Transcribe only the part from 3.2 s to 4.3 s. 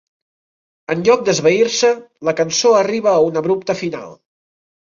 un abrupte final.